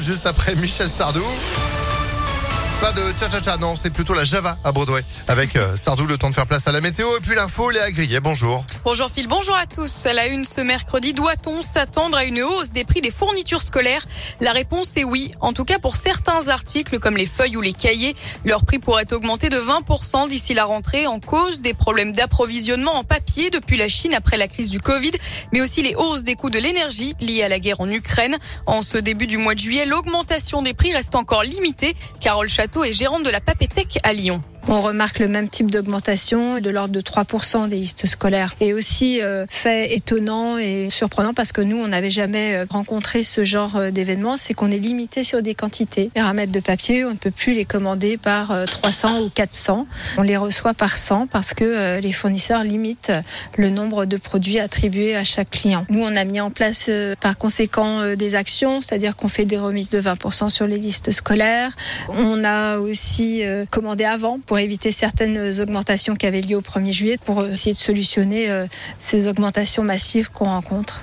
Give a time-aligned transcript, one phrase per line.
[0.00, 1.22] Juste après Michel Sardou.
[2.80, 5.04] Pas de tcha-tcha-tcha, non, c'est plutôt la Java à Broadway.
[5.28, 7.14] Avec euh, Sardou, le temps de faire place à la météo.
[7.18, 8.64] Et puis l'info, Léa Grillet, bonjour.
[8.84, 10.06] Bonjour Phil, bonjour à tous.
[10.06, 14.06] À la une ce mercredi, doit-on s'attendre à une hausse des prix des fournitures scolaires?
[14.40, 15.30] La réponse est oui.
[15.40, 18.16] En tout cas pour certains articles comme les feuilles ou les cahiers,
[18.46, 23.04] leur prix pourrait augmenter de 20% d'ici la rentrée en cause des problèmes d'approvisionnement en
[23.04, 25.12] papier depuis la Chine après la crise du Covid,
[25.52, 28.38] mais aussi les hausses des coûts de l'énergie liées à la guerre en Ukraine.
[28.64, 31.94] En ce début du mois de juillet, l'augmentation des prix reste encore limitée.
[32.20, 34.40] Carole Château et gérante de la Papétech à Lyon.
[34.68, 38.54] On remarque le même type d'augmentation de l'ordre de 3% des listes scolaires.
[38.60, 43.22] Et aussi euh, fait étonnant et surprenant parce que nous, on n'avait jamais euh, rencontré
[43.22, 46.10] ce genre euh, d'événement, c'est qu'on est limité sur des quantités.
[46.14, 49.86] Les ramettes de papier, on ne peut plus les commander par 300 ou 400.
[50.18, 53.12] On les reçoit par 100 parce que les fournisseurs limitent
[53.56, 55.86] le nombre de produits attribués à chaque client.
[55.88, 56.90] Nous, on a mis en place
[57.20, 61.72] par conséquent des actions, c'est-à-dire qu'on fait des remises de 20% sur les listes scolaires.
[62.08, 67.18] On a aussi commandé avant pour éviter certaines augmentations qui avaient lieu au 1er juillet
[67.24, 68.66] pour essayer de solutionner euh,
[68.98, 71.02] ces augmentations massives qu'on rencontre.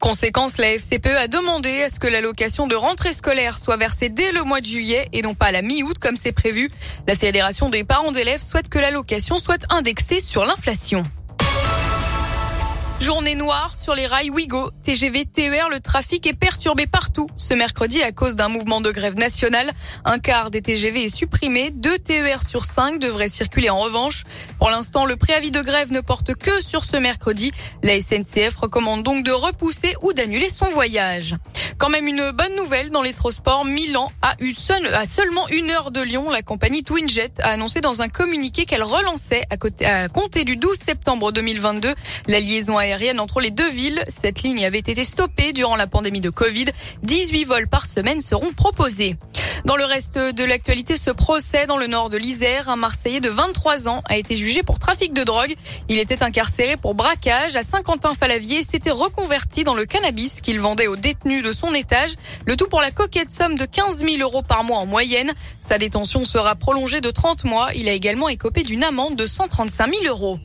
[0.00, 4.32] Conséquence, la FCPE a demandé à ce que l'allocation de rentrée scolaire soit versée dès
[4.32, 6.70] le mois de juillet et non pas à la mi-août comme c'est prévu.
[7.06, 11.02] La Fédération des parents d'élèves souhaite que l'allocation soit indexée sur l'inflation.
[13.08, 18.02] Journée noire sur les rails Ouigo, TGV, TER, le trafic est perturbé partout ce mercredi
[18.02, 19.72] à cause d'un mouvement de grève nationale.
[20.04, 24.24] Un quart des TGV est supprimé, deux TER sur cinq devraient circuler en revanche.
[24.58, 27.50] Pour l'instant, le préavis de grève ne porte que sur ce mercredi.
[27.82, 31.34] La SNCF recommande donc de repousser ou d'annuler son voyage.
[31.78, 33.64] Quand même une bonne nouvelle dans les transports.
[33.64, 36.28] Milan a eu seul, à seulement une heure de Lyon.
[36.28, 40.56] La compagnie Twinjet a annoncé dans un communiqué qu'elle relançait à, côté, à compter du
[40.56, 41.94] 12 septembre 2022
[42.26, 44.02] la liaison aérienne entre les deux villes.
[44.08, 46.66] Cette ligne avait été stoppée durant la pandémie de Covid.
[47.04, 49.16] 18 vols par semaine seront proposés.
[49.64, 53.28] Dans le reste de l'actualité, ce procès dans le nord de l'Isère, un Marseillais de
[53.28, 55.54] 23 ans a été jugé pour trafic de drogue.
[55.88, 60.96] Il était incarcéré pour braquage à Saint-Quentin-Falavier, s'était reconverti dans le cannabis qu'il vendait aux
[60.96, 61.67] détenus de son
[62.46, 65.32] Le tout pour la coquette somme de 15 000 euros par mois en moyenne.
[65.60, 67.68] Sa détention sera prolongée de 30 mois.
[67.74, 70.38] Il a également écopé d'une amende de 135 000 euros.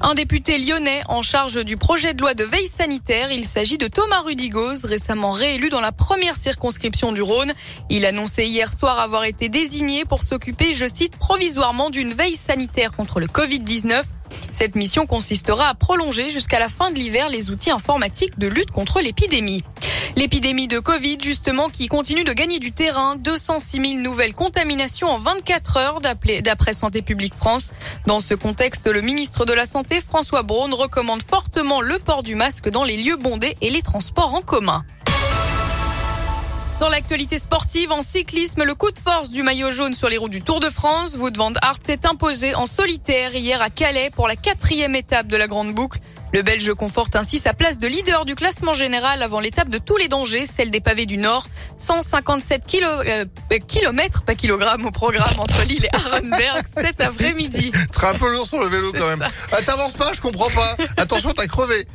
[0.00, 3.86] Un député lyonnais en charge du projet de loi de veille sanitaire, il s'agit de
[3.86, 7.52] Thomas Rudigoz, récemment réélu dans la première circonscription du Rhône.
[7.90, 12.92] Il annonçait hier soir avoir été désigné pour s'occuper, je cite, provisoirement d'une veille sanitaire
[12.92, 14.02] contre le Covid-19.
[14.50, 18.70] Cette mission consistera à prolonger jusqu'à la fin de l'hiver les outils informatiques de lutte
[18.70, 19.62] contre l'épidémie.
[20.14, 23.16] L'épidémie de Covid, justement, qui continue de gagner du terrain.
[23.16, 27.72] 206 000 nouvelles contaminations en 24 heures, d'après Santé publique France.
[28.06, 32.34] Dans ce contexte, le ministre de la Santé, François Braun, recommande fortement le port du
[32.34, 34.84] masque dans les lieux bondés et les transports en commun.
[36.78, 40.32] Dans l'actualité sportive, en cyclisme, le coup de force du maillot jaune sur les routes
[40.32, 41.14] du Tour de France.
[41.16, 45.36] Wout van Aert s'est imposé en solitaire hier à Calais pour la quatrième étape de
[45.36, 46.00] la Grande Boucle.
[46.32, 49.98] Le Belge conforte ainsi sa place de leader du classement général avant l'étape de tous
[49.98, 51.46] les dangers, celle des pavés du Nord.
[51.76, 53.24] 157 kilo, euh,
[53.66, 57.72] kilomètres, pas kilogrammes au programme entre Lille et Arenberg cet après-midi.
[57.92, 59.26] Très un peu lourd sur le vélo quand même.
[59.52, 60.76] Ah, T'avances pas, je comprends pas.
[60.96, 61.86] Attention, t'as crevé.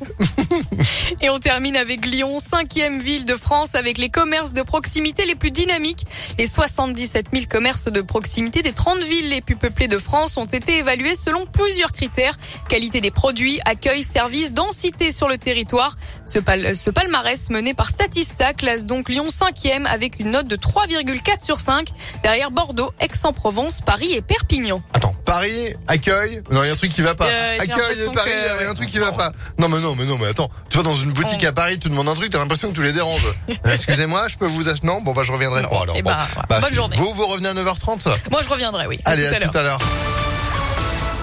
[1.21, 5.35] et on termine avec Lyon, cinquième ville de France avec les commerces de proximité les
[5.35, 6.05] plus dynamiques.
[6.37, 10.45] Les 77 000 commerces de proximité des 30 villes les plus peuplées de France ont
[10.45, 12.37] été évalués selon plusieurs critères.
[12.69, 15.95] Qualité des produits, accueil, service densité sur le territoire.
[16.25, 16.39] Ce,
[16.73, 19.29] ce palmarès mené par Statista classe donc Lyon
[19.67, 21.89] 5e avec une note de 3,4 sur 5
[22.23, 24.81] derrière Bordeaux, Aix-en-Provence, Paris et Perpignan.
[24.93, 27.25] Attends, Paris, accueil, non, il y a un truc qui va pas.
[27.25, 29.31] Euh, accueil et Paris, il y a un truc qui va pas.
[29.59, 31.89] Non mais non, mais non, mais attends, tu vas dans une boutique à Paris, tu
[31.89, 33.27] demandes un truc, t'as l'impression que tu les déranges.
[33.49, 35.95] Euh, excusez-moi, je peux vous acheter Non, bon bah je reviendrai pas alors.
[35.97, 36.17] Eh ben,
[36.49, 36.95] bah, bonne journée.
[36.97, 38.99] Vous vous revenez à 9h30 Moi je reviendrai, oui.
[39.05, 39.79] Allez, à, tout à l'heure.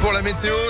[0.00, 0.54] Pour la météo